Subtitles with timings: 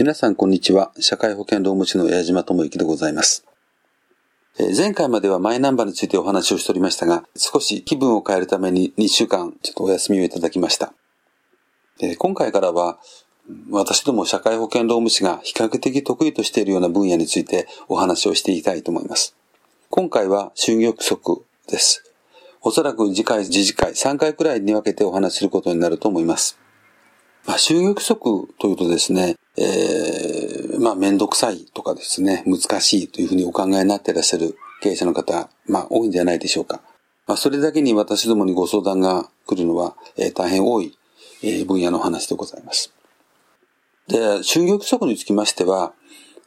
[0.00, 0.92] 皆さんこんにちは。
[0.98, 3.44] 社会保険労務士の矢島智之でございます。
[4.74, 10.94] 前回まではマイナンバーについてお話をしておりましたが、少し気分を変えるために2週間ちょっとお休みをいただきました。
[12.16, 12.98] 今回からは、
[13.68, 19.36] 私ども社会保険労務士が比較的得意としているような分野についてお話をしていきたいと思います。
[19.90, 22.10] 今回は就業規則です。
[22.62, 26.58] おそらく次回、次次回、3回くらいに分けてお話しすることになると思います。
[27.44, 36.80] まあ、就業規則というとですね、えー、まあ、めんどくさいとかですね、難しいというふうにお考えになっていらっしゃる経営者の方、まあ、多いんじゃないでしょうか。
[37.26, 40.96] まあ、それだけに私どもにご相談が来るのは、えー、大変多い、
[41.42, 42.92] えー、分野の話でございます。
[44.08, 45.92] で、就業規則につきましては、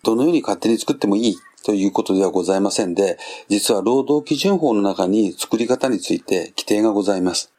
[0.03, 3.17] どのように勝手に作ってもいいということではございませんで、
[3.47, 7.52] 実は労働基準法の中に作り方について規定がございます。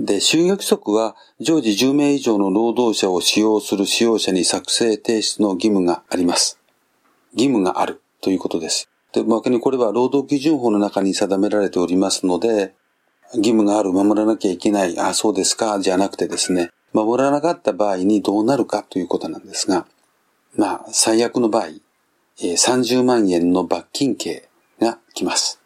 [0.00, 6.60] で、就業規則は常時10名以上の労働者を使用する使用者に作成提出の義務があります。
[7.32, 8.88] 義務があるということです。
[9.12, 12.74] で、逆にこれは労働基準法の中に定められておりますので、
[13.34, 19.86] 義務がある、守らなきゃいけない、あ、そうですか、じゃなくてですね、守らなかった場合にどうなるかということなんですが、
[20.56, 21.68] まあ、最悪の場合、
[22.38, 24.48] 30万円の罰金刑
[24.80, 25.57] が来ます。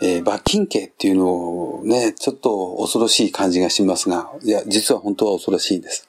[0.00, 6.08] えー、罰金刑っていうのをね、ちょっと恐ろしい感じがしますが、いや、実は本当は恐ろしいです。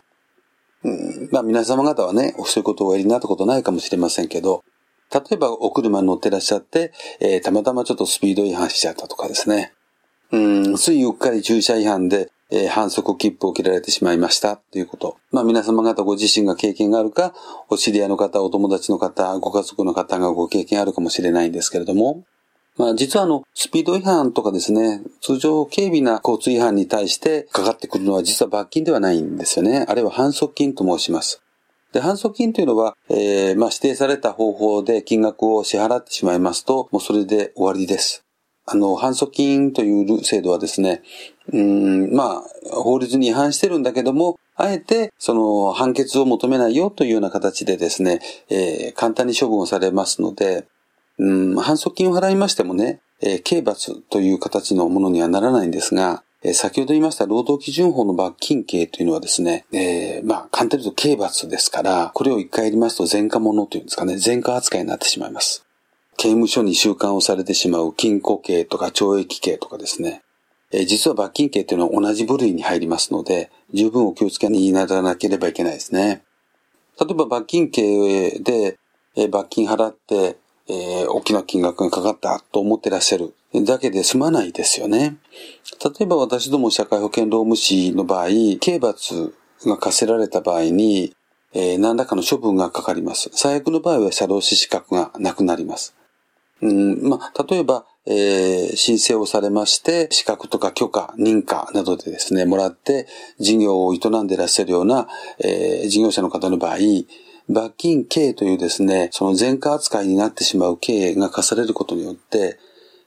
[0.83, 4.63] うん、まあ皆様方はね、そういうことをおやりになったことないかもしれませんけど、
[5.11, 9.73] 例えばお車に乗ってらっしゃって、えー、たまたまちょっとスピード違反しちゃったとかですね。
[10.31, 15.17] うん、ついうっかり駐車違反で、えー、反則切符を切られてしまいましたということ。
[15.31, 17.33] まあ皆様方ご自身が経験があるか、
[17.69, 22.23] お知り合いの方、お友達の方、ご家族の方がご経験あるかもしれないんですけれども、
[22.79, 29.85] まあ実はあの、スピード違反とかですね、通常軽微な交通違反に対してかかってくるのは実は罰金ではないんですよね。
[29.89, 31.41] あるいは反則金と申します。
[31.91, 38.23] で、反則金というのは、えー、まあ指定された方法で金額を支払ってしまいますと、もうそれで終わりです。
[38.65, 41.01] あの、反則金という制度はですね、
[41.51, 50.67] うん、まあ、法律に違反してるんだけども、あえて、その、判決を求めないよというような形でですね、えー、簡単に処分をされますので、
[51.19, 65.65] うん、反則金を払いましてもね、えー、刑罰という形のものにはならないんですが、えー、先ほど言いました労働基準法の罰金刑というのはですね、えー、まあ、簡単に言うと刑罰ですから、これを一回やりますと前科者というんですかね、前科扱いになってしまいます。
[66.15, 70.21] 刑務所に収監をされてしまう禁錮刑とか懲役刑とかですね、
[70.71, 76.23] えー、実は罰金刑というのは同じ部類に入りますので、十分お気をつけにならなければいけないですね。
[76.97, 78.77] 例えば罰金刑で、
[79.15, 80.37] え、罰金払って、
[80.69, 83.33] えー、大きな金額がかかったと思ってらっしゃる
[83.65, 85.17] だけで済まないですよね。
[85.83, 88.27] 例えば私ども社会保険労務士の場合、
[88.59, 89.33] 刑罰
[89.65, 91.15] が課せられた場合に、
[91.53, 93.29] えー、何らかの処分がかかります。
[93.33, 95.95] 最悪の場合は社労士資格がなくなります。
[96.61, 103.07] うん、まあ、例えば、えー、申請をされまして、資格とか許可、認可などでですね、もらって、
[103.39, 105.07] 事業を営んでいらっしゃるような、
[105.39, 106.77] えー、事業者の方の場合、
[107.49, 112.59] 罰金刑というですね、その前科扱いになってしまう刑が課されることによって、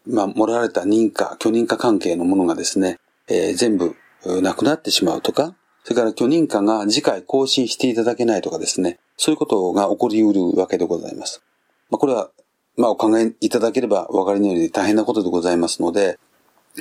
[0.05, 2.99] まあ、もらわれた認可、許認可関係のものがですね、
[3.29, 3.95] えー、全部
[4.43, 5.55] なくなってしまうとか、
[5.85, 11.43] それから許認可が次回更新していただけないとかですね、そういうことが起こり得るわけでございます。
[11.89, 12.31] まあ、これは、
[12.77, 16.19] まあ、お考えいただければお分かりのように大変なことでございますので、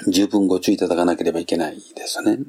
[0.07, 2.39] 十分ご注意いただかなければいけないですね。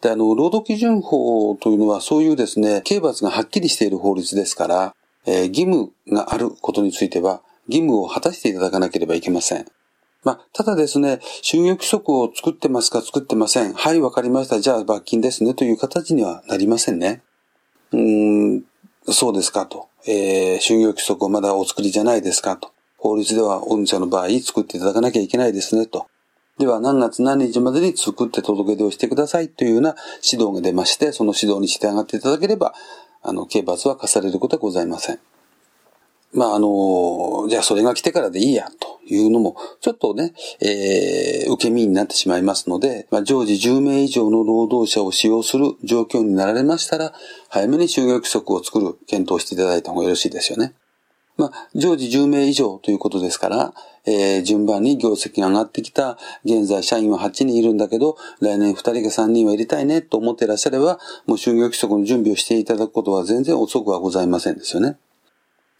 [0.00, 4.94] で、あの、労働基準法というのはそういうですね、刑罰がはっきりしている法律ですから、
[5.26, 9.66] えー、義務があることについては、義務を果たしていただかなければいけません。
[10.24, 13.72] まあ、ただですね、就業規則を作ってますか作ってません。
[13.74, 14.60] はい、わかりました。
[14.60, 15.54] じゃあ罰金ですね。
[15.54, 17.22] という形にはなりませんね。
[17.92, 18.64] うーん、
[19.06, 19.88] そうですかと。
[20.06, 22.72] えー、就業規則をまだお作りじゃないですかと。
[22.96, 26.06] 法律では御社の場合作っていただかなきゃいけないですねと。
[26.58, 29.94] では何月何日までに作って届け出をしてくださいというような
[30.28, 32.74] 指導が出まして、その指導に従っていただければ、
[33.22, 35.20] あの、刑罰は課されることはございません。
[36.32, 47.14] まあ、あの、じゃあそれが来てからでいいや、というのも、ちょっとね、えー、受け身になってしまいますので、まあ、常時10名以上の労働者を使用する状況になられましたら、
[47.48, 50.74] 早めに就業規則を作る、検討していただいた方がよろしいですよね。
[51.38, 53.72] まあ、常時10名以上ということですから、
[54.06, 64.98] えー、順番に業績が上がってきた、現在社員は8人いるんだけど、来年2人か3人は入れたいねと思っていらっしゃれば、もう就業規則の準備をしていただくことは全然遅くはございませんですよね。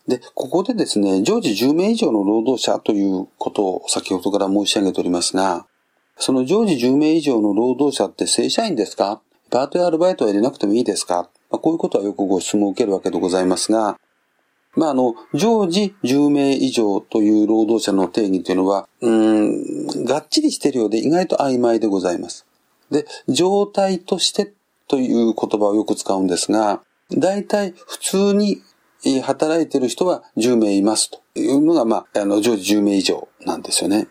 [0.07, 5.67] で、ここでですね、常時10名以上の労働者ということを先ほどから申し上げておりますが、
[6.17, 9.21] その常時10名以上の労働者って正社員ですか？
[9.51, 13.99] パートやアルバイトは入れなくてもいいですか、まあ、こういうことはよくご質問を受けるわけでございますが、
[14.79, 22.47] まあ、あの、常時10名以上という労働者の定義というのは、うん、がっちりしているようで意外と曖昧でございます。
[22.91, 24.53] で、状態として
[24.87, 26.81] という言葉をよく使うんですが、
[27.11, 28.63] 大体普通に
[29.23, 34.07] 働いている人は10名いますというのが、まあ、あの、常時10名以上なんですよね。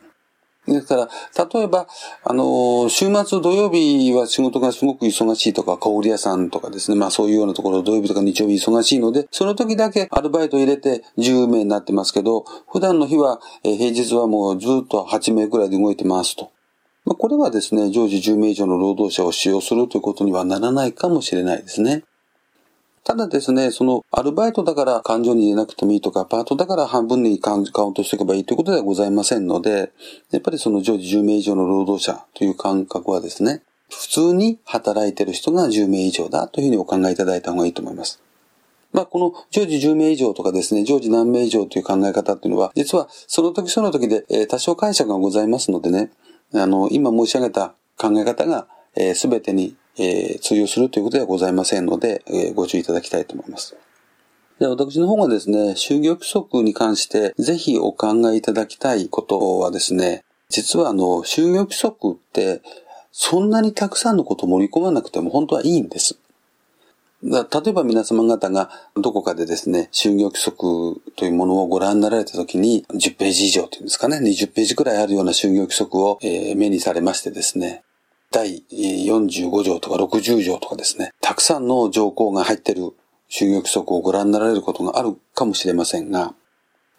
[0.67, 1.09] ですから、
[1.45, 1.87] 例えば、
[2.23, 16.51] あの、週末土曜日は仕事がすごく忙しいとか、小売屋さんとかですね、まあそういうようなところ土曜日とか日曜日忙しいので、その時だけアルバイト入れて10名になってますけど、普段の日は、え平日はもうずっと8名くらいで動いてますと。
[17.05, 22.03] まあ、これはですね、常時10名以上の労働者を使用するということにはならないかもしれないですね。
[23.07, 27.63] ただですね、その、アルバイトだから感情に入れなくてもいいとか、パートだから半分にカウン
[27.93, 29.93] トしておけばいいということではございませんので、
[30.31, 38.21] やっぱりその常時10名以上の労働者という感覚はですね、普通に働いてる人が10名以上だというふうにお考えいただいた方がいいと思います。
[38.91, 46.11] まあ、この常時10名以上とかですね、常時何名以上という考え方っていうのは、実はその時その時で、え、多少解釈がございますのでね、
[46.53, 48.67] あの、今申し上げた考え方が、
[48.97, 53.75] えー、全てにえー、通用するということではございませんので、えー、ご注意いただきたいと思います。
[54.59, 62.61] で、私の方がですね、就業規則に関してぜひお考えいただきたいことはですね、実はあの、就業規則って
[63.11, 66.19] そんなにたくさんのことを盛り込まなくても本当はいいんです。
[67.23, 77.83] だ例えば皆様方がどこかでですね、就業規則というものをご覧になられたときに、10ページ以上というんですかね、20ページくらいあるような就業規則を、えー、目にされましてですね、
[78.37, 82.93] 第45条とか60条とかですね、たくさんの条項が入っている
[83.31, 86.35] 就業規則をご覧になられることがあるかもしれませんが、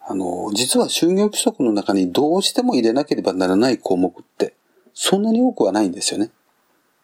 [0.05, 4.55] あの、実は就業規則の中にどうしても入れなければならない項目って、
[4.95, 6.33] そんなに多くはないんですよね。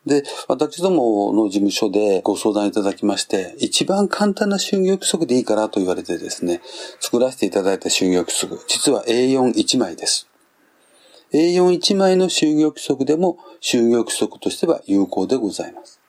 [0.05, 6.61] で、私どもの事務所でご相談いただきまして、一番簡単な就業規則でいいからと言われてですね、
[6.99, 10.29] 作らせていただいた就業規則、実は A41 枚です。
[11.35, 16.01] A41 枚の就業規則でも就業規則としては有効でございます。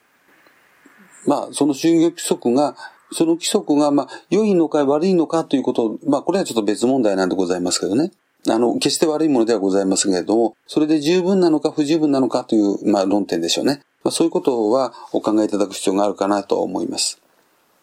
[1.26, 2.76] まあ、その就業規則が、
[3.12, 8.12] その規則が、まあ、良いのか悪いのかということを、まあ、これはちょっと別問題なんでございますけどね。
[8.48, 13.82] あの、決して悪いものではございますけれども、それで十分なのか不十分なのかという、まあ、論点でしょうね。
[14.04, 17.20] まあ、そういうことはお考えいただく必要があるかなと思います。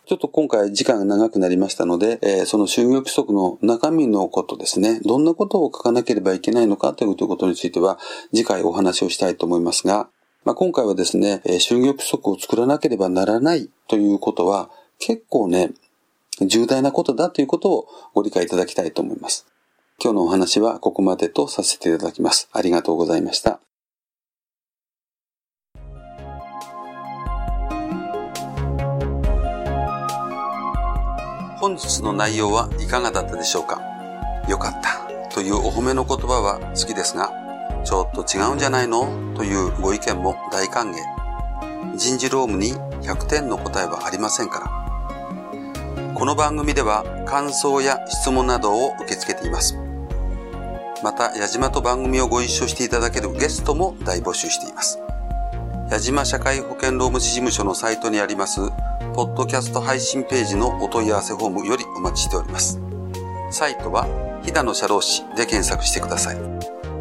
[0.04, 7.98] ちょっと今回時間が長くなりましたので、えー、その就業規則の中身のことですね、どんなことを書かなければいけないのかということについては、
[8.34, 10.08] 次回お話をしたいと思いますが、
[10.44, 15.70] まあ、今回はですね、えー、就業規則を作らなければならないということは、結構ね、
[16.40, 19.46] 重大なことだということをご理解いただきたいと思います。
[20.02, 22.48] 今日のお話はここまでとさせていただきます。
[22.52, 23.60] ありがとうございました。
[31.62, 33.80] 本日の内容はいかがだったでしょうか？
[34.48, 37.30] よかったというお褒めの言葉は好きですが、
[37.84, 39.06] ちょっと違うんじゃないの？
[39.36, 40.96] というご意見も大歓迎。
[41.96, 42.72] 人事労務に
[43.06, 46.14] 100点の答えはありませんから。
[46.14, 49.78] この番組では感想や質問などを受け付けています。
[51.04, 54.98] また、矢島と番組をご一緒していただけるゲストも大募集しています。
[55.92, 58.62] 矢島社会保険労務士事務所のサイトにあります
[59.14, 62.80] ポッドキャスト配信ページのお問い合わせフォームよりお待ちしております。
[63.50, 64.06] サイトは、
[64.42, 66.38] 飛騨の社労士で検索してください。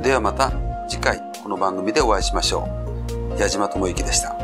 [0.03, 0.51] ではまた
[0.89, 2.67] 次回この番組でお会いしましょ
[3.37, 3.39] う。
[3.39, 4.40] 矢島智之でした。